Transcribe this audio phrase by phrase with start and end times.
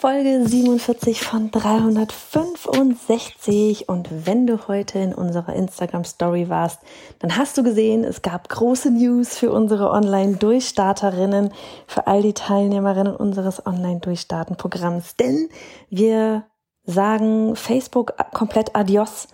[0.00, 6.78] Folge 47 von 365 und wenn du heute in unserer Instagram Story warst,
[7.18, 11.52] dann hast du gesehen, es gab große News für unsere Online-Durchstarterinnen,
[11.88, 15.48] für all die Teilnehmerinnen unseres Online-Durchstarten-Programms, denn
[15.90, 16.44] wir
[16.84, 19.26] sagen Facebook komplett adios,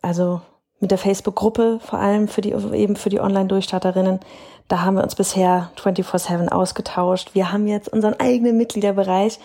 [0.00, 0.40] also
[0.80, 4.20] mit der Facebook-Gruppe, vor allem für die, eben für die Online-Durchstarterinnen.
[4.68, 7.34] Da haben wir uns bisher 24-7 ausgetauscht.
[7.34, 9.38] Wir haben jetzt unseren eigenen Mitgliederbereich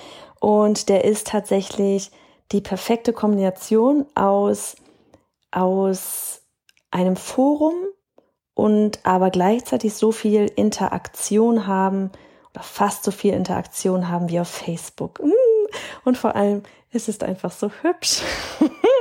[0.44, 2.12] und der ist tatsächlich
[2.52, 4.76] die perfekte Kombination aus,
[5.52, 6.42] aus
[6.92, 7.76] einem Forum
[8.54, 12.12] und aber gleichzeitig so viel Interaktion haben
[12.54, 15.24] oder fast so viel Interaktion haben wie auf Facebook.
[15.24, 15.32] Mm.
[16.04, 18.22] Und vor allem ist es einfach so hübsch.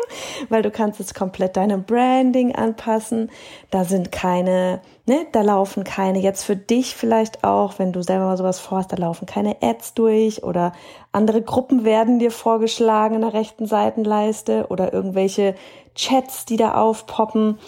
[0.48, 3.30] weil du kannst jetzt komplett deinem Branding anpassen.
[3.70, 8.26] Da sind keine, ne, da laufen keine, jetzt für dich vielleicht auch, wenn du selber
[8.26, 10.72] mal sowas vorhast, da laufen keine Ads durch oder
[11.12, 15.54] andere Gruppen werden dir vorgeschlagen in der rechten Seitenleiste oder irgendwelche
[15.94, 17.58] Chats, die da aufpoppen.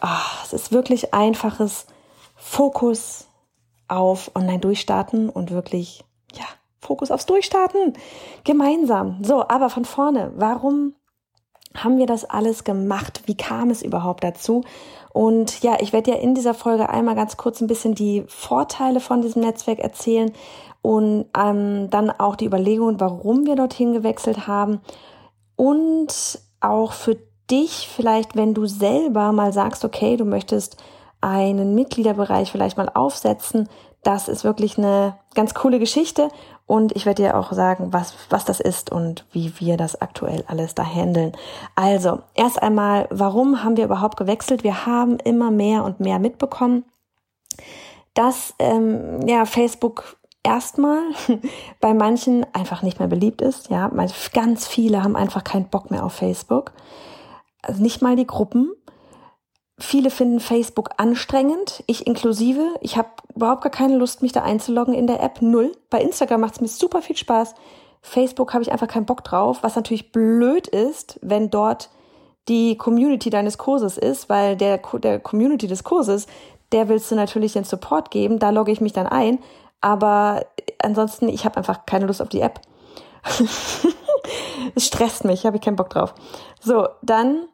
[0.00, 1.86] Ach, es ist wirklich einfaches
[2.36, 3.26] Fokus
[3.88, 6.44] auf Online-Durchstarten und wirklich, ja,
[6.80, 7.94] Fokus aufs Durchstarten.
[8.44, 9.22] Gemeinsam.
[9.22, 10.32] So, aber von vorne.
[10.36, 10.94] Warum
[11.74, 13.22] haben wir das alles gemacht?
[13.26, 14.62] Wie kam es überhaupt dazu?
[15.12, 19.00] Und ja, ich werde ja in dieser Folge einmal ganz kurz ein bisschen die Vorteile
[19.00, 20.32] von diesem Netzwerk erzählen
[20.82, 24.80] und ähm, dann auch die Überlegungen, warum wir dorthin gewechselt haben
[25.56, 27.16] und auch für
[27.50, 30.76] dich vielleicht, wenn du selber mal sagst, okay, du möchtest
[31.20, 33.68] einen Mitgliederbereich vielleicht mal aufsetzen,
[34.02, 36.28] das ist wirklich eine ganz coole Geschichte
[36.70, 40.44] und ich werde dir auch sagen, was, was das ist und wie wir das aktuell
[40.46, 41.32] alles da handeln.
[41.74, 44.62] Also, erst einmal, warum haben wir überhaupt gewechselt?
[44.62, 46.84] Wir haben immer mehr und mehr mitbekommen,
[48.14, 51.00] dass ähm, ja, Facebook erstmal
[51.80, 53.68] bei manchen einfach nicht mehr beliebt ist.
[53.70, 53.90] Ja,
[54.32, 56.70] ganz viele haben einfach keinen Bock mehr auf Facebook.
[57.62, 58.70] Also nicht mal die Gruppen.
[59.80, 62.74] Viele finden Facebook anstrengend, ich inklusive.
[62.82, 65.40] Ich habe überhaupt gar keine Lust, mich da einzuloggen in der App.
[65.40, 65.72] Null.
[65.88, 67.54] Bei Instagram macht es mir super viel Spaß.
[68.02, 71.90] Facebook habe ich einfach keinen Bock drauf, was natürlich blöd ist, wenn dort
[72.48, 76.26] die Community deines Kurses ist, weil der, der Community des Kurses,
[76.72, 79.38] der willst du natürlich den Support geben, da logge ich mich dann ein.
[79.80, 80.44] Aber
[80.82, 82.60] ansonsten, ich habe einfach keine Lust auf die App.
[84.74, 86.14] es stresst mich, habe ich keinen Bock drauf.
[86.60, 87.46] So, dann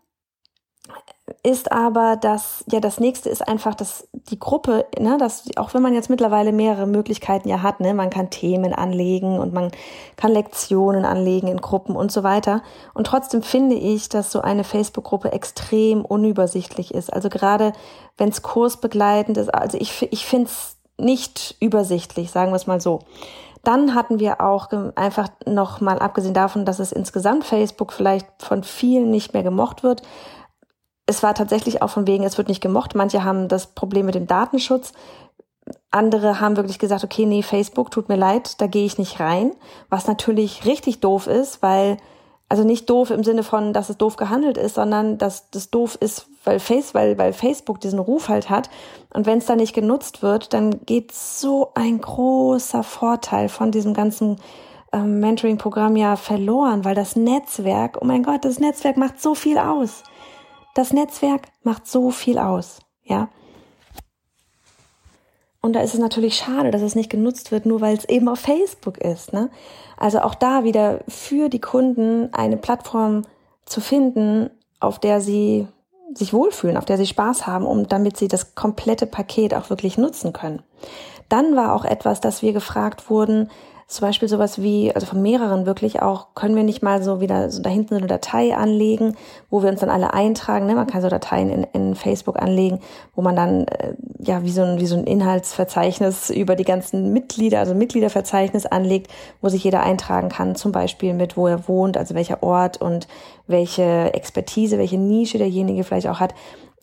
[1.42, 5.82] ist aber, dass ja das nächste ist einfach, dass die Gruppe, ne, dass auch wenn
[5.82, 9.72] man jetzt mittlerweile mehrere Möglichkeiten ja hat, ne, man kann Themen anlegen und man
[10.16, 12.62] kann Lektionen anlegen in Gruppen und so weiter.
[12.94, 17.12] Und trotzdem finde ich, dass so eine Facebook-Gruppe extrem unübersichtlich ist.
[17.12, 17.72] Also gerade
[18.16, 22.80] wenn es kursbegleitend ist, also ich, ich finde es nicht übersichtlich, sagen wir es mal
[22.80, 23.00] so.
[23.64, 28.62] Dann hatten wir auch einfach noch mal abgesehen davon, dass es insgesamt Facebook vielleicht von
[28.62, 30.02] vielen nicht mehr gemocht wird,
[31.06, 32.94] es war tatsächlich auch von wegen, es wird nicht gemocht.
[32.94, 34.92] Manche haben das Problem mit dem Datenschutz.
[35.90, 39.52] Andere haben wirklich gesagt, okay, nee, Facebook, tut mir leid, da gehe ich nicht rein.
[39.88, 41.96] Was natürlich richtig doof ist, weil,
[42.48, 45.96] also nicht doof im Sinne von, dass es doof gehandelt ist, sondern dass das doof
[46.00, 48.68] ist, weil, Face, weil, weil Facebook diesen Ruf halt hat.
[49.12, 53.94] Und wenn es da nicht genutzt wird, dann geht so ein großer Vorteil von diesem
[53.94, 54.38] ganzen
[54.92, 59.58] ähm, Mentoring-Programm ja verloren, weil das Netzwerk, oh mein Gott, das Netzwerk macht so viel
[59.58, 60.02] aus.
[60.76, 63.30] Das Netzwerk macht so viel aus, ja.
[65.62, 68.28] Und da ist es natürlich schade, dass es nicht genutzt wird, nur weil es eben
[68.28, 69.32] auf Facebook ist.
[69.32, 69.48] Ne?
[69.96, 73.22] Also auch da wieder für die Kunden eine Plattform
[73.64, 75.66] zu finden, auf der sie
[76.12, 79.96] sich wohlfühlen, auf der sie Spaß haben, um damit sie das komplette Paket auch wirklich
[79.96, 80.62] nutzen können.
[81.30, 83.50] Dann war auch etwas, dass wir gefragt wurden,
[83.88, 87.50] zum Beispiel sowas wie, also von mehreren wirklich auch, können wir nicht mal so wieder
[87.50, 89.16] so da hinten so eine Datei anlegen,
[89.48, 90.66] wo wir uns dann alle eintragen.
[90.66, 90.74] Ne?
[90.74, 92.80] Man kann so Dateien in, in Facebook anlegen,
[93.14, 97.12] wo man dann äh, ja wie so, ein, wie so ein Inhaltsverzeichnis über die ganzen
[97.12, 99.08] Mitglieder, also Mitgliederverzeichnis anlegt,
[99.40, 103.06] wo sich jeder eintragen kann, zum Beispiel mit, wo er wohnt, also welcher Ort und
[103.46, 106.34] welche Expertise, welche Nische derjenige vielleicht auch hat,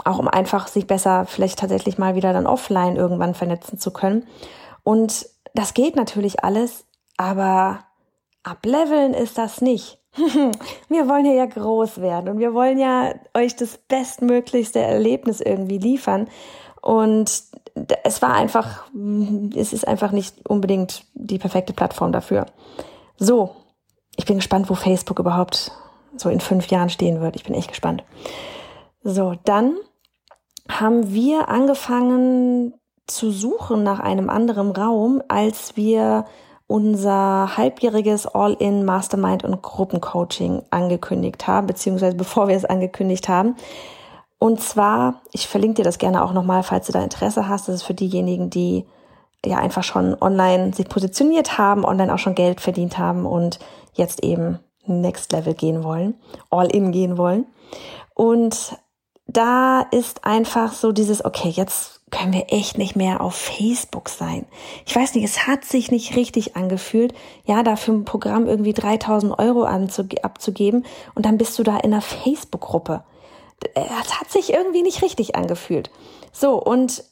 [0.05, 4.25] auch um einfach sich besser vielleicht tatsächlich mal wieder dann offline irgendwann vernetzen zu können.
[4.83, 6.85] Und das geht natürlich alles
[7.17, 7.79] aber
[8.43, 9.99] ableveln ist das nicht.
[10.89, 15.79] wir wollen hier ja groß werden und wir wollen ja euch das bestmöglichste Erlebnis irgendwie
[15.79, 16.27] liefern.
[16.81, 17.43] Und
[18.03, 18.83] es war einfach,
[19.55, 22.45] es ist einfach nicht unbedingt die perfekte Plattform dafür.
[23.17, 23.55] So,
[24.15, 25.71] ich bin gespannt, wo Facebook überhaupt
[26.15, 27.35] so in fünf Jahren stehen wird.
[27.35, 28.03] Ich bin echt gespannt.
[29.03, 29.75] So, dann
[30.69, 32.73] haben wir angefangen
[33.07, 36.25] zu suchen nach einem anderen Raum, als wir
[36.67, 43.55] unser halbjähriges All-in Mastermind und Gruppencoaching angekündigt haben, beziehungsweise bevor wir es angekündigt haben.
[44.39, 47.67] Und zwar, ich verlinke dir das gerne auch nochmal, falls du da Interesse hast.
[47.67, 48.85] Das ist für diejenigen, die
[49.45, 53.59] ja einfach schon online sich positioniert haben, online auch schon Geld verdient haben und
[53.93, 56.15] jetzt eben Next Level gehen wollen,
[56.49, 57.45] All-in gehen wollen.
[58.15, 58.77] Und
[59.27, 64.45] da ist einfach so dieses, okay, jetzt können wir echt nicht mehr auf Facebook sein.
[64.85, 68.73] Ich weiß nicht, es hat sich nicht richtig angefühlt, ja, da für ein Programm irgendwie
[68.73, 70.85] 3000 Euro abzugeben
[71.15, 73.03] und dann bist du da in einer Facebook-Gruppe.
[73.73, 75.89] Das hat sich irgendwie nicht richtig angefühlt.
[76.31, 77.03] So, und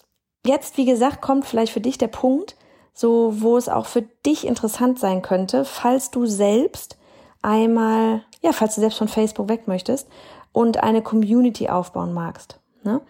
[0.46, 2.56] jetzt, wie gesagt, kommt vielleicht für dich der Punkt,
[2.94, 6.98] so, wo es auch für dich interessant sein könnte, falls du selbst
[7.42, 10.08] einmal, ja, falls du selbst von Facebook weg möchtest
[10.54, 12.60] und eine Community aufbauen magst.
[12.84, 13.02] Ne?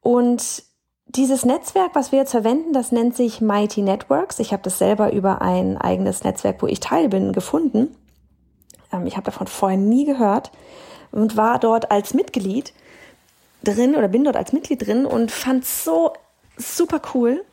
[0.00, 0.64] Und
[1.06, 4.38] dieses Netzwerk, was wir jetzt verwenden, das nennt sich Mighty Networks.
[4.38, 7.96] Ich habe das selber über ein eigenes Netzwerk, wo ich Teil bin, gefunden.
[8.92, 10.52] Ähm, ich habe davon vorher nie gehört
[11.10, 12.72] und war dort als Mitglied
[13.64, 16.12] drin oder bin dort als Mitglied drin und fand so
[16.56, 17.44] super cool.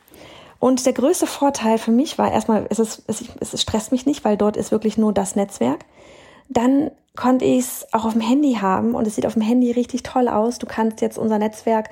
[0.60, 4.24] Und der größte Vorteil für mich war erstmal, es, ist, es, es stresst mich nicht,
[4.24, 5.84] weil dort ist wirklich nur das Netzwerk.
[6.48, 9.72] Dann konnte ich es auch auf dem Handy haben und es sieht auf dem Handy
[9.72, 10.58] richtig toll aus.
[10.58, 11.90] Du kannst jetzt unser Netzwerk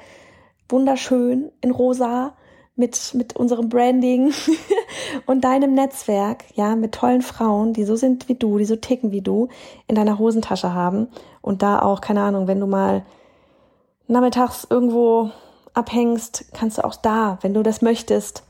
[0.68, 2.34] wunderschön in rosa
[2.76, 4.32] mit, mit unserem Branding
[5.26, 9.10] und deinem Netzwerk, ja, mit tollen Frauen, die so sind wie du, die so ticken
[9.10, 9.48] wie du,
[9.88, 11.08] in deiner Hosentasche haben
[11.42, 13.04] und da auch, keine Ahnung, wenn du mal
[14.06, 15.32] nachmittags irgendwo
[15.74, 18.44] abhängst, kannst du auch da, wenn du das möchtest,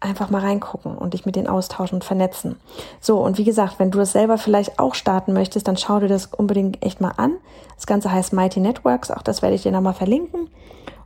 [0.00, 2.56] einfach mal reingucken und dich mit denen austauschen und vernetzen.
[3.00, 6.08] So, und wie gesagt, wenn du das selber vielleicht auch starten möchtest, dann schau dir
[6.08, 7.36] das unbedingt echt mal an.
[7.74, 10.48] Das Ganze heißt Mighty Networks, auch das werde ich dir nochmal verlinken.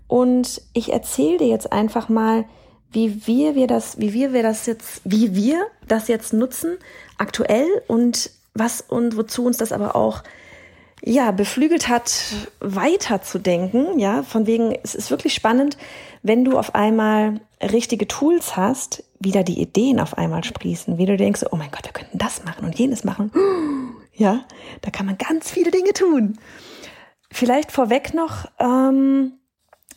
[0.08, 2.44] Und ich erzähle dir jetzt einfach mal,
[2.90, 6.76] wie wir, wir das, wie wir, wir das jetzt, wie wir das jetzt nutzen,
[7.16, 10.22] aktuell und was und wozu uns das aber auch
[11.04, 12.12] ja, beflügelt hat,
[12.60, 13.98] weiterzudenken.
[13.98, 15.76] Ja, von wegen, es ist wirklich spannend,
[16.22, 21.06] wenn du auf einmal richtige Tools hast, wie da die Ideen auf einmal sprießen, wie
[21.06, 23.30] du denkst, oh mein Gott, wir könnten das machen und jenes machen.
[24.14, 24.44] Ja,
[24.82, 26.38] da kann man ganz viele Dinge tun.
[27.30, 29.32] Vielleicht vorweg noch, ähm,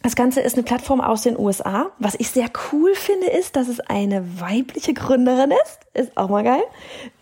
[0.01, 1.91] das Ganze ist eine Plattform aus den USA.
[1.99, 5.79] Was ich sehr cool finde, ist, dass es eine weibliche Gründerin ist.
[5.93, 6.63] Ist auch mal geil.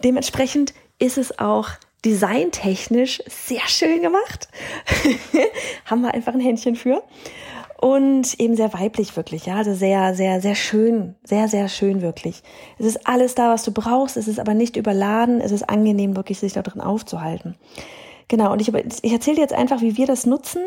[0.03, 1.69] Dementsprechend ist es auch
[2.05, 4.47] designtechnisch sehr schön gemacht.
[5.85, 7.03] Haben wir einfach ein Händchen für.
[7.79, 9.57] Und eben sehr weiblich wirklich, ja.
[9.57, 11.15] Also sehr, sehr, sehr schön.
[11.23, 12.41] Sehr, sehr schön wirklich.
[12.79, 14.15] Es ist alles da, was du brauchst.
[14.15, 15.41] Es ist aber nicht überladen.
[15.41, 17.55] Es ist angenehm, wirklich sich da drin aufzuhalten.
[18.29, 18.53] Genau.
[18.53, 20.61] Und ich, ich erzähle dir jetzt einfach, wie wir das nutzen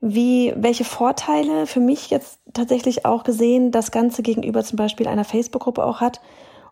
[0.00, 5.24] wie, welche Vorteile für mich jetzt tatsächlich auch gesehen das Ganze gegenüber zum Beispiel einer
[5.24, 6.20] Facebook-Gruppe auch hat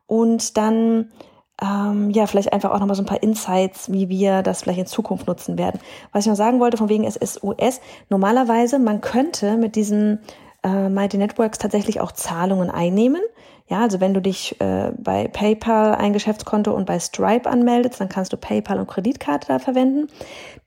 [0.07, 1.13] und dann
[1.61, 4.87] ähm, ja, vielleicht einfach auch nochmal so ein paar Insights, wie wir das vielleicht in
[4.87, 5.81] Zukunft nutzen werden.
[6.13, 10.21] Was ich noch sagen wollte, von wegen SSOS, normalerweise, man könnte mit diesen
[10.63, 13.23] äh, Mighty Networks tatsächlich auch Zahlungen einnehmen.
[13.67, 18.09] Ja, also wenn du dich äh, bei PayPal ein Geschäftskonto und bei Stripe anmeldest, dann
[18.09, 20.09] kannst du PayPal und Kreditkarte da verwenden.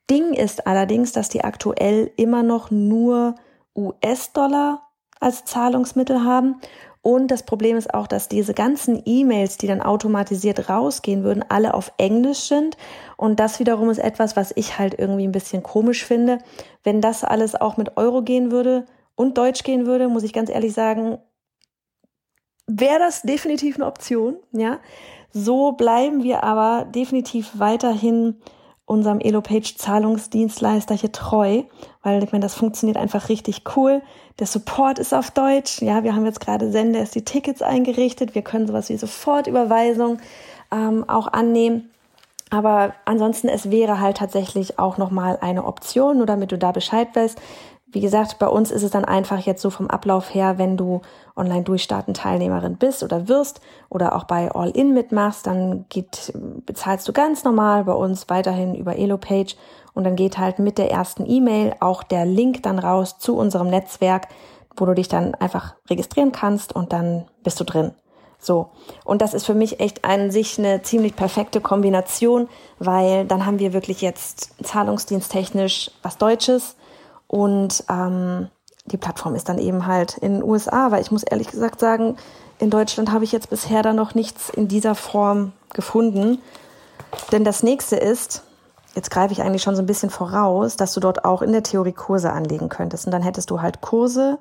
[0.09, 3.35] Ding ist allerdings, dass die aktuell immer noch nur
[3.75, 4.81] US-Dollar
[5.19, 6.59] als Zahlungsmittel haben.
[7.03, 11.73] Und das Problem ist auch, dass diese ganzen E-Mails, die dann automatisiert rausgehen würden, alle
[11.73, 12.77] auf Englisch sind.
[13.17, 16.37] Und das wiederum ist etwas, was ich halt irgendwie ein bisschen komisch finde.
[16.83, 20.51] Wenn das alles auch mit Euro gehen würde und Deutsch gehen würde, muss ich ganz
[20.51, 21.17] ehrlich sagen,
[22.67, 24.79] wäre das definitiv eine Option, ja.
[25.33, 28.35] So bleiben wir aber definitiv weiterhin
[28.91, 31.63] unserem EloPage Zahlungsdienstleister hier treu,
[32.03, 34.01] weil ich meine, das funktioniert einfach richtig cool.
[34.39, 35.81] Der Support ist auf Deutsch.
[35.81, 38.35] Ja, wir haben jetzt gerade Sender, ist die Tickets eingerichtet.
[38.35, 40.19] Wir können sowas wie Sofortüberweisung
[40.71, 41.89] ähm, auch annehmen.
[42.49, 47.07] Aber ansonsten, es wäre halt tatsächlich auch nochmal eine Option, nur damit du da Bescheid
[47.13, 47.41] weißt.
[47.93, 51.01] Wie gesagt, bei uns ist es dann einfach jetzt so vom Ablauf her, wenn du
[51.35, 56.31] online durchstarten Teilnehmerin bist oder wirst oder auch bei All-In mitmachst, dann geht,
[56.65, 59.55] bezahlst du ganz normal bei uns weiterhin über Elopage
[59.93, 63.69] und dann geht halt mit der ersten E-Mail auch der Link dann raus zu unserem
[63.69, 64.29] Netzwerk,
[64.77, 67.91] wo du dich dann einfach registrieren kannst und dann bist du drin.
[68.39, 68.69] So.
[69.03, 72.47] Und das ist für mich echt an sich eine ziemlich perfekte Kombination,
[72.79, 76.75] weil dann haben wir wirklich jetzt zahlungsdiensttechnisch was Deutsches
[77.31, 78.49] und ähm,
[78.83, 82.17] die Plattform ist dann eben halt in den USA, weil ich muss ehrlich gesagt sagen,
[82.59, 86.41] in Deutschland habe ich jetzt bisher da noch nichts in dieser Form gefunden.
[87.31, 88.43] Denn das nächste ist,
[88.95, 91.63] jetzt greife ich eigentlich schon so ein bisschen voraus, dass du dort auch in der
[91.63, 93.05] Theorie Kurse anlegen könntest.
[93.05, 94.37] Und dann hättest du halt Kurse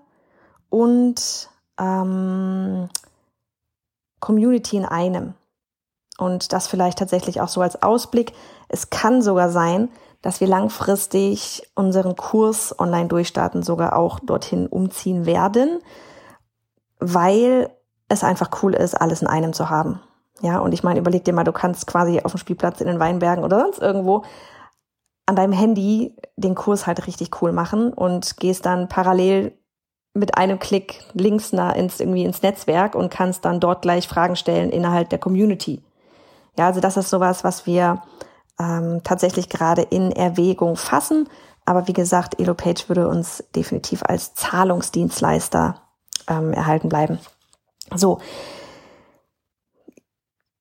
[0.68, 2.88] und ähm,
[4.18, 5.34] Community in einem.
[6.18, 8.32] Und das vielleicht tatsächlich auch so als Ausblick.
[8.66, 9.90] Es kann sogar sein,
[10.22, 15.80] dass wir langfristig unseren Kurs online durchstarten, sogar auch dorthin umziehen werden,
[16.98, 17.70] weil
[18.08, 20.00] es einfach cool ist, alles in einem zu haben.
[20.42, 22.98] Ja, und ich meine, überleg dir mal, du kannst quasi auf dem Spielplatz in den
[22.98, 24.24] Weinbergen oder sonst irgendwo
[25.26, 29.52] an deinem Handy den Kurs halt richtig cool machen und gehst dann parallel
[30.12, 34.34] mit einem Klick links nach ins, irgendwie ins Netzwerk und kannst dann dort gleich Fragen
[34.34, 35.82] stellen innerhalb der Community.
[36.58, 38.02] Ja, also das ist sowas, was wir
[38.60, 41.28] ähm, tatsächlich gerade in Erwägung fassen.
[41.64, 45.80] Aber wie gesagt, EloPage würde uns definitiv als Zahlungsdienstleister
[46.28, 47.18] ähm, erhalten bleiben.
[47.94, 48.18] So.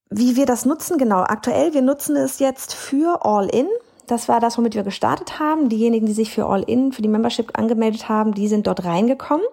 [0.10, 1.22] Wie wir das nutzen, genau.
[1.22, 3.68] Aktuell, wir nutzen es jetzt für All-In.
[4.08, 5.70] Das war das, womit wir gestartet haben.
[5.70, 9.46] Diejenigen, die sich für All-In, für die Membership angemeldet haben, die sind dort reingekommen.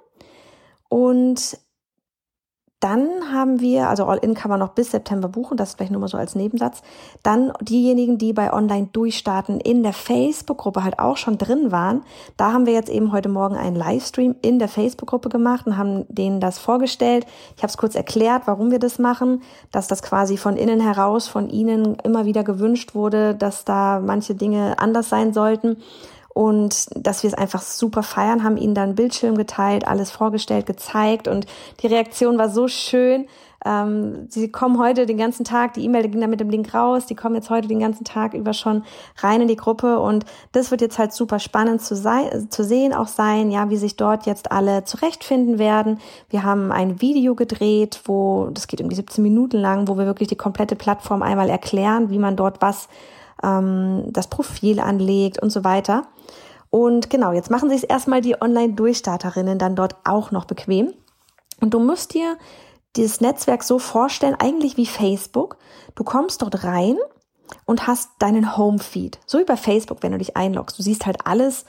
[0.89, 1.59] Und
[2.81, 6.09] dann haben wir, also All-In kann man noch bis September buchen, das vielleicht nur mal
[6.09, 6.83] so als Nebensatz.
[7.23, 12.03] Dann diejenigen, die bei Online durchstarten, in der Facebook-Gruppe halt auch schon drin waren.
[12.37, 16.05] Da haben wir jetzt eben heute Morgen einen Livestream in der Facebook-Gruppe gemacht und haben
[16.09, 17.27] denen das vorgestellt.
[17.57, 19.43] Ich habe es kurz erklärt, warum wir das machen,
[19.73, 24.35] dass das quasi von innen heraus von ihnen immer wieder gewünscht wurde, dass da manche
[24.35, 25.79] Dinge anders sein sollten
[26.37, 31.29] und dass wir es einfach super feiern, haben ihnen dann Bildschirm geteilt, alles vorgestellt, gezeigt
[31.29, 31.47] und
[31.81, 33.27] die Reaktion war so schön.
[33.65, 37.07] Ähm, sie kommen heute den ganzen Tag, die E-Mail ging dann mit dem Link raus,
[37.07, 38.85] die kommen jetzt heute den ganzen Tag über schon
[39.17, 42.93] rein in die Gruppe und das wird jetzt halt super spannend zu, sein, zu sehen
[42.93, 46.01] auch sein, ja, wie sich dort jetzt alle zurechtfinden werden.
[46.29, 50.29] Wir haben ein Video gedreht, wo, das geht irgendwie 17 Minuten lang, wo wir wirklich
[50.29, 52.89] die komplette Plattform einmal erklären, wie man dort was
[53.43, 56.07] ähm, das Profil anlegt und so weiter.
[56.71, 60.93] Und genau, jetzt machen sich erstmal die Online-Durchstarterinnen dann dort auch noch bequem.
[61.61, 62.37] Und du musst dir
[62.97, 65.57] dieses Netzwerk so vorstellen, eigentlich wie Facebook.
[65.95, 66.97] Du kommst dort rein
[67.65, 69.21] und hast deinen Home-Feed.
[69.27, 70.79] So wie bei Facebook, wenn du dich einloggst.
[70.79, 71.65] Du siehst halt alles,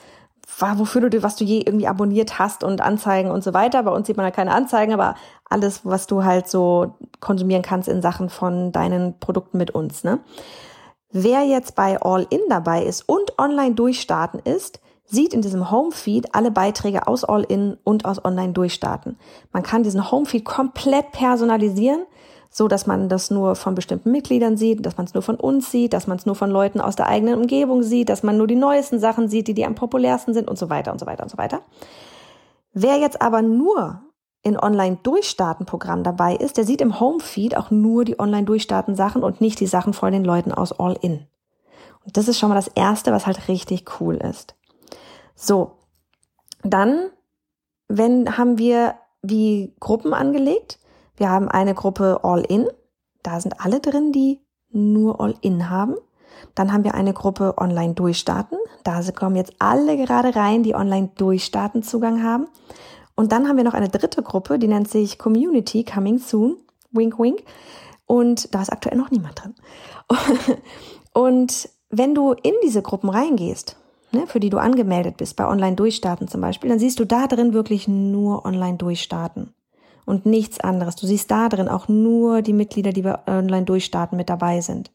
[0.58, 3.82] wofür du, was du je irgendwie abonniert hast und Anzeigen und so weiter.
[3.82, 5.14] Bei uns sieht man ja keine Anzeigen, aber
[5.48, 10.20] alles, was du halt so konsumieren kannst in Sachen von deinen Produkten mit uns, ne?
[11.10, 16.50] Wer jetzt bei All-In dabei ist und online durchstarten ist, sieht in diesem Homefeed alle
[16.50, 19.16] Beiträge aus All-In und aus Online durchstarten.
[19.52, 22.02] Man kann diesen Homefeed komplett personalisieren,
[22.50, 25.70] so dass man das nur von bestimmten Mitgliedern sieht, dass man es nur von uns
[25.70, 28.46] sieht, dass man es nur von Leuten aus der eigenen Umgebung sieht, dass man nur
[28.46, 31.22] die neuesten Sachen sieht, die die am populärsten sind und so weiter und so weiter
[31.22, 31.62] und so weiter.
[32.74, 34.02] Wer jetzt aber nur
[34.42, 39.66] in Online-Durchstarten-Programm dabei ist, der sieht im Home-Feed auch nur die Online-Durchstarten-Sachen und nicht die
[39.66, 41.26] Sachen von den Leuten aus All-In.
[42.04, 44.54] Und das ist schon mal das Erste, was halt richtig cool ist.
[45.34, 45.72] So,
[46.62, 47.10] dann
[47.88, 50.78] wenn, haben wir wie Gruppen angelegt.
[51.16, 52.68] Wir haben eine Gruppe All-In.
[53.22, 54.40] Da sind alle drin, die
[54.70, 55.96] nur All-In haben.
[56.54, 58.58] Dann haben wir eine Gruppe Online durchstarten.
[58.84, 62.46] Da kommen jetzt alle gerade rein, die Online durchstarten Zugang haben.
[63.18, 66.56] Und dann haben wir noch eine dritte Gruppe, die nennt sich Community Coming Soon.
[66.92, 67.42] Wink, wink.
[68.06, 69.54] Und da ist aktuell noch niemand drin.
[71.14, 73.74] Und wenn du in diese Gruppen reingehst,
[74.12, 77.26] ne, für die du angemeldet bist, bei Online Durchstarten zum Beispiel, dann siehst du da
[77.26, 79.52] drin wirklich nur Online Durchstarten
[80.06, 80.94] und nichts anderes.
[80.94, 84.92] Du siehst da drin auch nur die Mitglieder, die bei Online Durchstarten mit dabei sind.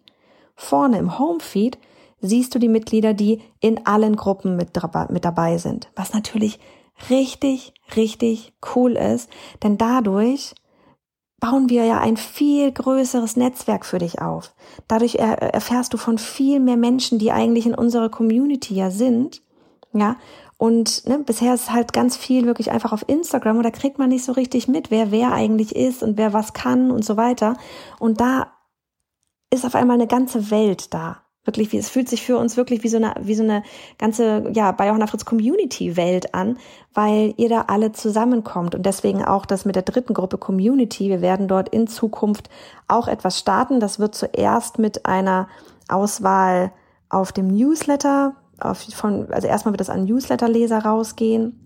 [0.56, 1.78] Vorne im Homefeed
[2.22, 4.70] siehst du die Mitglieder, die in allen Gruppen mit,
[5.10, 6.62] mit dabei sind, was natürlich
[7.10, 9.30] richtig, richtig cool ist,
[9.62, 10.56] denn dadurch
[11.40, 14.54] bauen wir ja ein viel größeres Netzwerk für dich auf.
[14.88, 19.42] Dadurch erfährst du von viel mehr Menschen, die eigentlich in unserer Community ja sind,
[19.92, 20.16] ja.
[20.58, 24.08] Und ne, bisher ist halt ganz viel wirklich einfach auf Instagram und da kriegt man
[24.08, 27.58] nicht so richtig mit, wer wer eigentlich ist und wer was kann und so weiter.
[28.00, 28.54] Und da
[29.50, 31.23] ist auf einmal eine ganze Welt da.
[31.46, 33.64] Wirklich, wie, es fühlt sich für uns wirklich wie so eine, wie so eine
[33.98, 36.58] ganze, ja, bei Johanna Fritz Community Welt an,
[36.94, 41.10] weil ihr da alle zusammenkommt und deswegen auch das mit der dritten Gruppe Community.
[41.10, 42.50] Wir werden dort in Zukunft
[42.88, 43.82] auch etwas starten.
[43.82, 45.50] Das wird zuerst mit einer
[45.90, 46.72] Auswahl
[47.10, 51.60] auf dem Newsletter, auf, von, also erstmal wird das an Newsletterleser rausgehen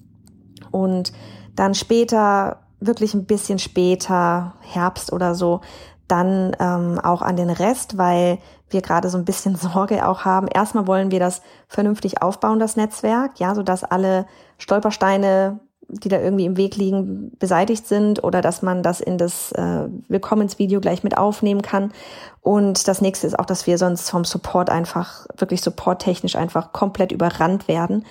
[0.72, 1.14] und
[1.56, 5.62] dann später, wirklich ein bisschen später, Herbst oder so,
[6.08, 10.48] dann ähm, auch an den Rest, weil wir gerade so ein bisschen Sorge auch haben.
[10.48, 14.26] Erstmal wollen wir das vernünftig aufbauen, das Netzwerk, ja, so dass alle
[14.58, 15.60] Stolpersteine,
[15.90, 19.88] die da irgendwie im Weg liegen, beseitigt sind oder dass man das in das äh,
[20.10, 21.94] Willkommensvideo gleich mit aufnehmen kann.
[22.42, 27.12] Und das nächste ist auch, dass wir sonst vom Support einfach, wirklich supporttechnisch einfach komplett
[27.12, 28.06] überrannt werden.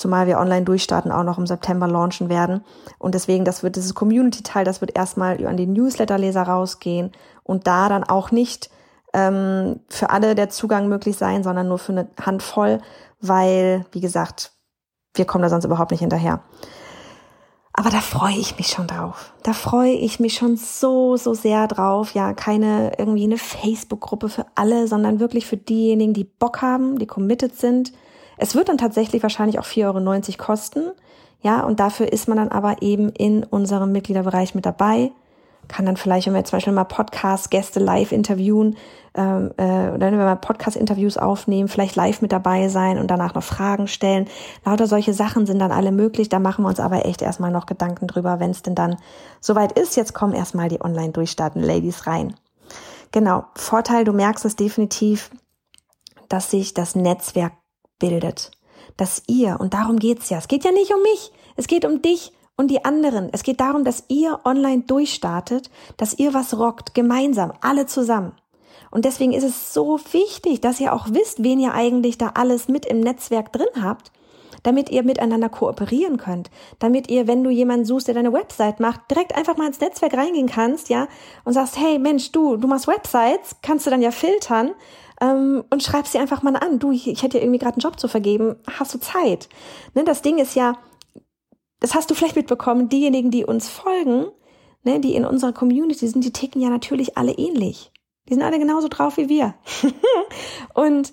[0.00, 2.64] Zumal wir online durchstarten, auch noch im September launchen werden.
[2.98, 7.90] Und deswegen, das wird dieses Community-Teil, das wird erstmal an die Newsletter-Leser rausgehen und da
[7.90, 8.70] dann auch nicht
[9.12, 12.80] ähm, für alle der Zugang möglich sein, sondern nur für eine Handvoll,
[13.20, 14.52] weil, wie gesagt,
[15.12, 16.40] wir kommen da sonst überhaupt nicht hinterher.
[17.74, 19.34] Aber da freue ich mich schon drauf.
[19.42, 22.14] Da freue ich mich schon so, so sehr drauf.
[22.14, 27.06] Ja, keine irgendwie eine Facebook-Gruppe für alle, sondern wirklich für diejenigen, die Bock haben, die
[27.06, 27.92] committed sind.
[28.40, 30.90] Es wird dann tatsächlich wahrscheinlich auch 4,90 Euro kosten.
[31.42, 35.12] Ja, und dafür ist man dann aber eben in unserem Mitgliederbereich mit dabei
[35.70, 38.76] kann dann vielleicht, wenn wir zum Beispiel mal Podcast-Gäste live interviewen
[39.14, 43.34] ähm, äh, oder wenn wir mal Podcast-Interviews aufnehmen, vielleicht live mit dabei sein und danach
[43.34, 44.28] noch Fragen stellen.
[44.64, 46.28] Lauter solche Sachen sind dann alle möglich.
[46.28, 48.96] Da machen wir uns aber echt erstmal noch Gedanken drüber, wenn es denn dann
[49.40, 49.96] soweit ist.
[49.96, 52.34] Jetzt kommen erstmal die Online-Durchstarten-Ladies rein.
[53.12, 55.30] Genau, Vorteil, du merkst es definitiv,
[56.28, 57.52] dass sich das Netzwerk
[58.00, 58.50] bildet.
[58.96, 62.02] Dass ihr, und darum geht's ja, es geht ja nicht um mich, es geht um
[62.02, 63.28] dich und die anderen.
[63.32, 68.32] Es geht darum, dass ihr online durchstartet, dass ihr was rockt, gemeinsam, alle zusammen.
[68.90, 72.66] Und deswegen ist es so wichtig, dass ihr auch wisst, wen ihr eigentlich da alles
[72.66, 74.10] mit im Netzwerk drin habt,
[74.62, 79.10] damit ihr miteinander kooperieren könnt, damit ihr, wenn du jemanden suchst, der deine Website macht,
[79.10, 81.08] direkt einfach mal ins Netzwerk reingehen kannst, ja,
[81.44, 84.72] und sagst, hey Mensch, du, du machst Websites, kannst du dann ja filtern
[85.20, 87.82] ähm, und schreibst sie einfach mal an, du, ich, ich hätte dir irgendwie gerade einen
[87.82, 89.48] Job zu vergeben, hast du Zeit?
[89.94, 90.78] Ne, das Ding ist ja,
[91.80, 94.26] das hast du vielleicht mitbekommen, diejenigen, die uns folgen,
[94.82, 97.92] ne, die in unserer Community sind, die ticken ja natürlich alle ähnlich.
[98.28, 99.54] Die sind alle genauso drauf wie wir.
[100.74, 101.12] und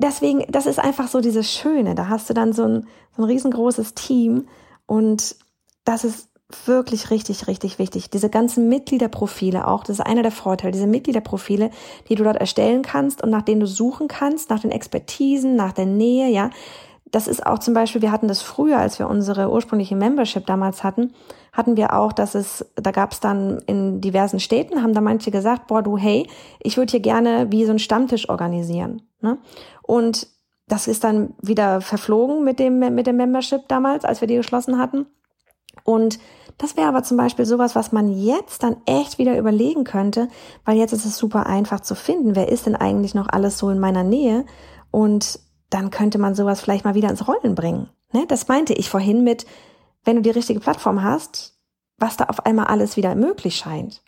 [0.00, 1.94] deswegen, das ist einfach so dieses Schöne.
[1.94, 2.86] Da hast du dann so ein,
[3.16, 4.48] so ein riesengroßes Team
[4.86, 5.36] und
[5.84, 6.28] das ist
[6.66, 8.10] wirklich richtig, richtig wichtig.
[8.10, 11.70] Diese ganzen Mitgliederprofile auch, das ist einer der Vorteile, diese Mitgliederprofile,
[12.08, 15.72] die du dort erstellen kannst und nach denen du suchen kannst, nach den Expertisen, nach
[15.72, 16.50] der Nähe, ja,
[17.10, 20.84] das ist auch zum Beispiel, wir hatten das früher, als wir unsere ursprüngliche Membership damals
[20.84, 21.12] hatten,
[21.52, 25.30] hatten wir auch, dass es, da gab es dann in diversen Städten, haben da manche
[25.30, 26.28] gesagt, boah, du, hey,
[26.60, 29.02] ich würde hier gerne wie so einen Stammtisch organisieren.
[29.20, 29.38] Ne?
[29.82, 30.28] Und
[30.68, 34.78] das ist dann wieder verflogen mit dem, mit dem Membership damals, als wir die geschlossen
[34.78, 35.06] hatten.
[35.82, 36.20] Und
[36.58, 40.28] das wäre aber zum Beispiel sowas, was man jetzt dann echt wieder überlegen könnte,
[40.64, 42.36] weil jetzt ist es super einfach zu finden.
[42.36, 44.44] Wer ist denn eigentlich noch alles so in meiner Nähe?
[44.90, 47.88] Und dann könnte man sowas vielleicht mal wieder ins Rollen bringen.
[48.12, 48.26] Ne?
[48.28, 49.46] Das meinte ich vorhin mit,
[50.04, 51.58] wenn du die richtige Plattform hast,
[51.96, 54.02] was da auf einmal alles wieder möglich scheint.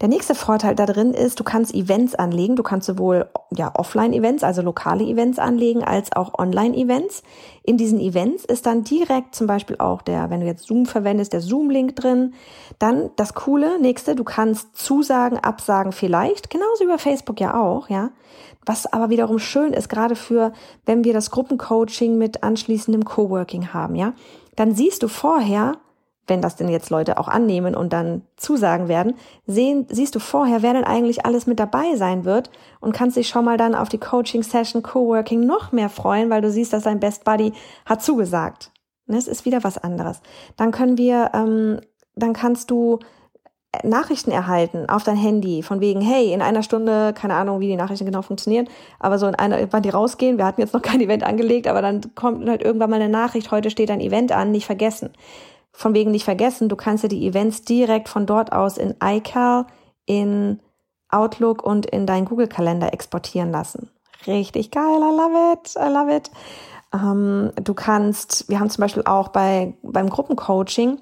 [0.00, 2.54] Der nächste Vorteil da drin ist, du kannst Events anlegen.
[2.54, 7.24] Du kannst sowohl ja, Offline-Events, also lokale Events anlegen, als auch Online-Events.
[7.64, 11.32] In diesen Events ist dann direkt zum Beispiel auch der, wenn du jetzt Zoom verwendest,
[11.32, 12.34] der Zoom-Link drin.
[12.78, 18.10] Dann das coole, nächste, du kannst zusagen, absagen vielleicht, genauso über Facebook ja auch, ja.
[18.64, 20.52] Was aber wiederum schön ist, gerade für,
[20.86, 24.12] wenn wir das Gruppencoaching mit anschließendem Coworking haben, ja,
[24.54, 25.72] dann siehst du vorher,
[26.28, 29.14] wenn das denn jetzt Leute auch annehmen und dann zusagen werden,
[29.46, 33.28] sehen, siehst du vorher, wer denn eigentlich alles mit dabei sein wird und kannst dich
[33.28, 37.00] schon mal dann auf die Coaching-Session, Coworking noch mehr freuen, weil du siehst, dass dein
[37.00, 37.52] Best Buddy
[37.86, 38.70] hat zugesagt.
[39.06, 40.20] Das ist wieder was anderes.
[40.56, 41.80] Dann können wir, ähm,
[42.14, 42.98] dann kannst du
[43.82, 47.76] Nachrichten erhalten auf dein Handy von wegen, hey, in einer Stunde, keine Ahnung, wie die
[47.76, 51.00] Nachrichten genau funktionieren, aber so in einer, wann die rausgehen, wir hatten jetzt noch kein
[51.00, 54.52] Event angelegt, aber dann kommt halt irgendwann mal eine Nachricht, heute steht ein Event an,
[54.52, 55.10] nicht vergessen.
[55.78, 59.64] Von wegen nicht vergessen, du kannst dir die Events direkt von dort aus in iCal,
[60.06, 60.58] in
[61.08, 63.88] Outlook und in deinen Google-Kalender exportieren lassen.
[64.26, 66.32] Richtig geil, I love it, I love it.
[66.92, 70.98] Ähm, du kannst, wir haben zum Beispiel auch bei, beim Gruppencoaching,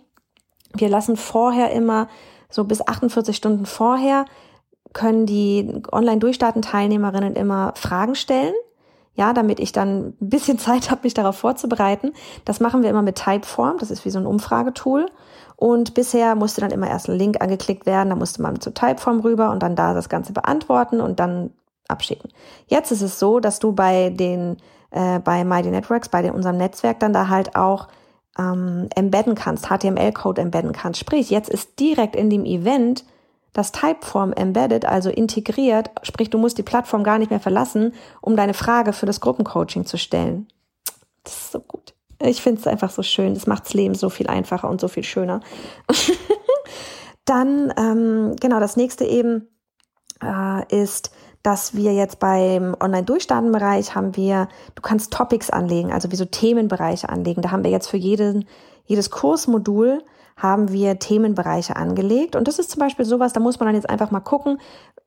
[0.74, 2.08] wir lassen vorher immer
[2.50, 4.26] so bis 48 Stunden vorher
[4.92, 8.52] können die Online-Durchstarten-Teilnehmerinnen immer Fragen stellen.
[9.16, 12.12] Ja, damit ich dann ein bisschen Zeit habe, mich darauf vorzubereiten.
[12.44, 15.06] Das machen wir immer mit Typeform, das ist wie so ein Umfragetool.
[15.56, 19.20] Und bisher musste dann immer erst ein Link angeklickt werden, da musste man zu Typeform
[19.20, 21.50] rüber und dann da das Ganze beantworten und dann
[21.88, 22.30] abschicken.
[22.66, 24.58] Jetzt ist es so, dass du bei den
[24.90, 27.88] äh, bei Mighty Networks, bei den, unserem Netzwerk dann da halt auch
[28.38, 31.00] ähm, embedden kannst, HTML-Code embedden kannst.
[31.00, 33.04] Sprich, jetzt ist direkt in dem Event
[33.56, 38.36] das Typeform embedded, also integriert, sprich, du musst die Plattform gar nicht mehr verlassen, um
[38.36, 40.46] deine Frage für das Gruppencoaching zu stellen.
[41.24, 41.94] Das ist so gut.
[42.20, 43.32] Ich finde es einfach so schön.
[43.32, 45.40] Das macht das Leben so viel einfacher und so viel schöner.
[47.24, 49.48] Dann, ähm, genau, das nächste eben
[50.22, 51.10] äh, ist,
[51.42, 57.08] dass wir jetzt beim Online-Durchstarten-Bereich haben wir, du kannst Topics anlegen, also wie so Themenbereiche
[57.08, 57.40] anlegen.
[57.40, 58.46] Da haben wir jetzt für jeden,
[58.84, 60.02] jedes Kursmodul
[60.36, 62.36] haben wir Themenbereiche angelegt.
[62.36, 64.58] Und das ist zum Beispiel sowas, da muss man dann jetzt einfach mal gucken,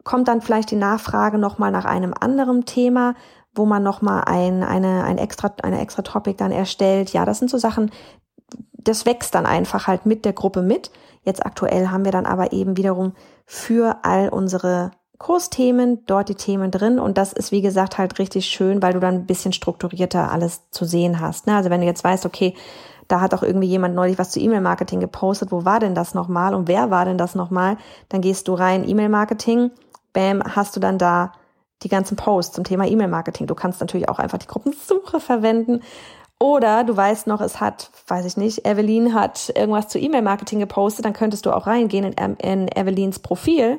[0.04, 3.14] kommt dann vielleicht die Nachfrage nochmal nach einem anderen Thema,
[3.54, 7.14] wo man nochmal ein, eine, ein extra, eine extra Topic dann erstellt.
[7.14, 7.92] Ja, das sind so Sachen,
[8.74, 10.92] das wächst dann einfach halt mit der Gruppe mit.
[11.24, 13.14] Jetzt aktuell haben wir dann aber eben wiederum
[13.46, 18.46] für all unsere Kursthemen dort die Themen drin und das ist wie gesagt halt richtig
[18.46, 21.46] schön, weil du dann ein bisschen strukturierter alles zu sehen hast.
[21.46, 21.56] Ne?
[21.56, 22.56] Also wenn du jetzt weißt, okay,
[23.10, 26.54] da hat auch irgendwie jemand neulich was zu E-Mail-Marketing gepostet, wo war denn das nochmal
[26.54, 27.76] und wer war denn das nochmal?
[28.08, 29.72] Dann gehst du rein, E-Mail-Marketing,
[30.14, 31.34] bam, hast du dann da
[31.82, 33.48] die ganzen Posts zum Thema E-Mail-Marketing.
[33.48, 35.82] Du kannst natürlich auch einfach die Gruppensuche verwenden.
[36.40, 41.04] Oder du weißt noch, es hat, weiß ich nicht, Evelyn hat irgendwas zu E-Mail-Marketing gepostet,
[41.04, 43.78] dann könntest du auch reingehen in, in Evelyns Profil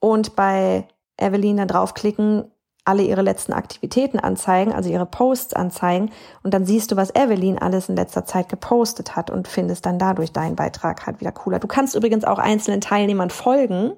[0.00, 2.50] und bei Evelyn dann draufklicken,
[2.84, 6.10] alle ihre letzten Aktivitäten anzeigen, also ihre Posts anzeigen
[6.42, 9.98] und dann siehst du, was Evelyn alles in letzter Zeit gepostet hat und findest dann
[9.98, 11.58] dadurch deinen Beitrag halt wieder cooler.
[11.58, 13.92] Du kannst übrigens auch einzelnen Teilnehmern folgen,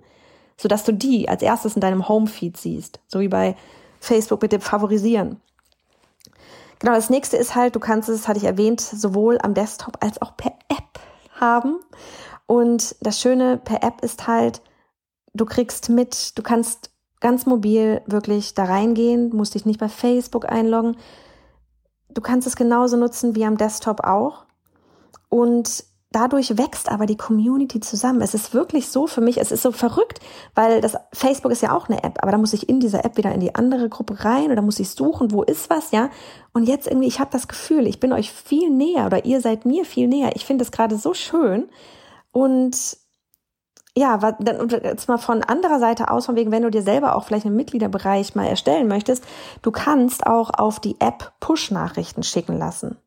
[0.57, 3.57] sodass du die als erstes in deinem Homefeed siehst, so wie bei
[4.01, 5.40] Facebook mit dem Favorisieren.
[6.79, 10.20] Genau, das nächste ist halt, du kannst es, hatte ich erwähnt, sowohl am Desktop als
[10.20, 11.01] auch per App
[11.40, 11.81] haben.
[12.46, 14.62] Und das Schöne per App ist halt,
[15.35, 20.50] du kriegst mit, du kannst ganz mobil wirklich da reingehen, musst dich nicht bei Facebook
[20.50, 20.96] einloggen.
[22.09, 24.44] Du kannst es genauso nutzen wie am Desktop auch.
[25.29, 28.22] Und dadurch wächst aber die Community zusammen.
[28.22, 30.20] Es ist wirklich so für mich, es ist so verrückt,
[30.55, 33.16] weil das Facebook ist ja auch eine App, aber da muss ich in dieser App
[33.16, 36.11] wieder in die andere Gruppe rein oder muss ich suchen, wo ist was, ja?
[36.55, 39.66] Und jetzt irgendwie, ich habe das Gefühl, ich bin euch viel näher oder ihr seid
[39.66, 40.33] mir viel näher.
[40.37, 41.68] Ich finde es gerade so schön
[42.33, 42.96] und
[43.96, 47.24] ja, dann jetzt mal von anderer Seite aus, von wegen, wenn du dir selber auch
[47.24, 49.24] vielleicht einen Mitgliederbereich mal erstellen möchtest,
[49.62, 52.98] du kannst auch auf die App Push-Nachrichten schicken lassen.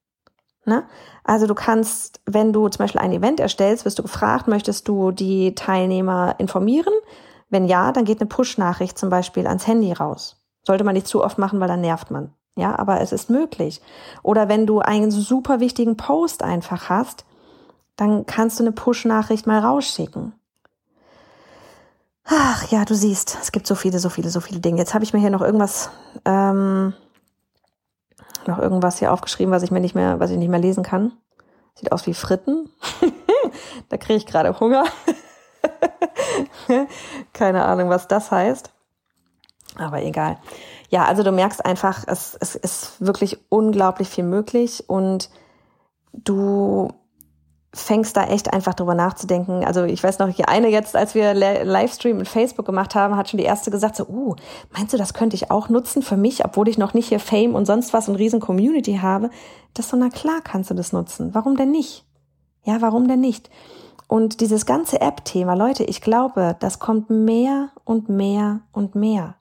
[0.65, 0.83] Ne?
[1.23, 5.11] Also du kannst, wenn du zum Beispiel ein Event erstellst, wirst du gefragt, möchtest du
[5.11, 6.93] die Teilnehmer informieren?
[7.49, 10.41] Wenn ja, dann geht eine Push-Nachricht zum Beispiel ans Handy raus.
[10.63, 12.33] Sollte man nicht zu oft machen, weil dann nervt man.
[12.55, 13.79] Ja, aber es ist möglich.
[14.23, 17.25] Oder wenn du einen super wichtigen Post einfach hast,
[17.95, 20.33] dann kannst du eine Push-Nachricht mal rausschicken.
[22.31, 24.77] Ach ja, du siehst, es gibt so viele, so viele, so viele Dinge.
[24.77, 25.89] Jetzt habe ich mir hier noch irgendwas,
[26.25, 26.93] ähm,
[28.45, 31.11] noch irgendwas hier aufgeschrieben, was ich mir nicht mehr, was ich nicht mehr lesen kann.
[31.73, 32.69] Sieht aus wie Fritten.
[33.89, 34.83] da kriege ich gerade Hunger.
[37.33, 38.69] Keine Ahnung, was das heißt.
[39.77, 40.37] Aber egal.
[40.89, 45.31] Ja, also du merkst einfach, es, es ist wirklich unglaublich viel möglich und
[46.13, 46.93] du
[47.73, 49.63] fängst da echt einfach drüber nachzudenken.
[49.63, 53.29] Also ich weiß noch, die eine jetzt, als wir Livestream mit Facebook gemacht haben, hat
[53.29, 54.35] schon die erste gesagt so, uh,
[54.73, 57.53] meinst du, das könnte ich auch nutzen für mich, obwohl ich noch nicht hier Fame
[57.53, 59.29] und sonst was und riesen Community habe?
[59.75, 61.35] Das so, na klar kannst du das nutzen.
[61.35, 62.05] Warum denn nicht?
[62.63, 63.49] Ja, warum denn nicht?
[64.07, 69.35] Und dieses ganze App-Thema, Leute, ich glaube, das kommt mehr und mehr und mehr.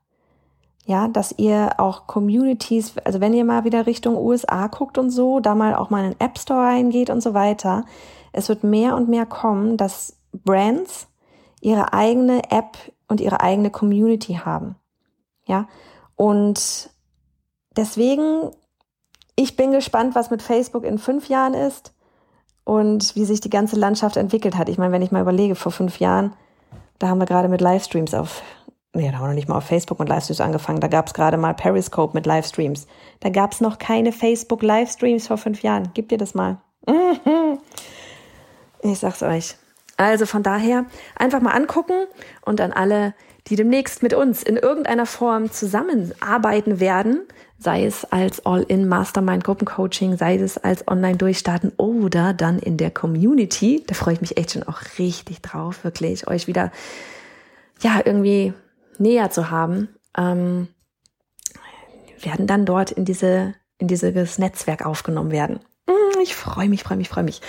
[0.85, 5.41] Ja, dass ihr auch Communities, also wenn ihr mal wieder Richtung USA guckt und so,
[5.41, 7.85] da mal auch mal in den App Store reingeht und so weiter,
[8.33, 11.09] es wird mehr und mehr kommen, dass Brands
[11.61, 12.77] ihre eigene App
[13.09, 14.77] und ihre eigene Community haben.
[15.47, 15.67] Ja,
[16.17, 16.91] und
[17.77, 18.51] deswegen,
[19.37, 21.95] ich bin gespannt, was mit Facebook in fünf Jahren ist
[22.64, 24.69] und wie sich die ganze Landschaft entwickelt hat.
[24.69, 26.35] Ich meine, wenn ich mal überlege, vor fünf Jahren,
[26.99, 28.43] da haben wir gerade mit Livestreams auf,
[28.93, 30.81] nee, da haben wir noch nicht mal auf Facebook mit Livestreams angefangen.
[30.81, 32.87] Da gab es gerade mal Periscope mit Livestreams.
[33.21, 35.91] Da gab es noch keine Facebook Livestreams vor fünf Jahren.
[35.95, 36.61] Gib dir das mal.
[38.83, 39.57] Ich sag's euch.
[39.97, 40.87] Also von daher
[41.17, 42.07] einfach mal angucken
[42.43, 43.14] und an alle,
[43.49, 47.23] die demnächst mit uns in irgendeiner Form zusammenarbeiten werden,
[47.59, 52.93] sei es als All-in Mastermind Gruppencoaching, sei es als Online Durchstarten oder dann in der
[52.93, 53.83] Community.
[53.87, 56.71] Da freue ich mich echt schon auch richtig drauf, wirklich euch wieder
[57.81, 58.53] ja irgendwie
[58.99, 59.88] näher zu haben.
[60.17, 60.69] Ähm,
[62.21, 65.61] werden dann dort in diese in dieses Netzwerk aufgenommen werden.
[65.88, 67.40] Mm, ich freue mich, freue mich, freue mich.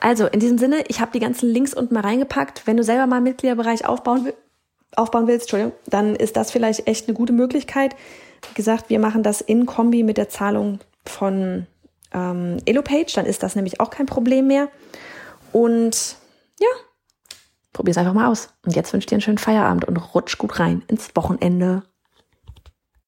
[0.00, 2.66] Also in diesem Sinne, ich habe die ganzen Links unten mal reingepackt.
[2.66, 4.32] Wenn du selber mal einen Mitgliederbereich aufbauen,
[4.96, 7.94] aufbauen willst, Entschuldigung, dann ist das vielleicht echt eine gute Möglichkeit.
[8.48, 11.66] Wie gesagt, wir machen das in Kombi mit der Zahlung von
[12.12, 14.68] ähm, Elopage, dann ist das nämlich auch kein Problem mehr.
[15.52, 16.16] Und
[16.60, 16.68] ja,
[17.72, 18.50] probier es einfach mal aus.
[18.64, 21.82] Und jetzt wünsche ich dir einen schönen Feierabend und rutsch gut rein ins Wochenende.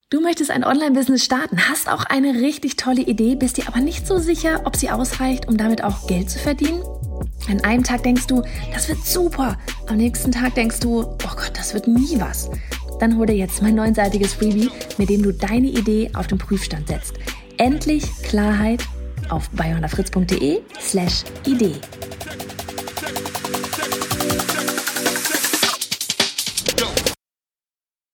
[0.09, 4.07] Du möchtest ein Online-Business starten, hast auch eine richtig tolle Idee, bist dir aber nicht
[4.07, 6.81] so sicher, ob sie ausreicht, um damit auch Geld zu verdienen?
[7.51, 9.59] An einem Tag denkst du, das wird super.
[9.89, 12.49] Am nächsten Tag denkst du, oh Gott, das wird nie was.
[13.01, 16.87] Dann hol dir jetzt mein neunseitiges Freebie, mit dem du deine Idee auf den Prüfstand
[16.87, 17.15] setzt.
[17.57, 18.85] Endlich Klarheit
[19.29, 21.75] auf bayonafritz.de slash Idee.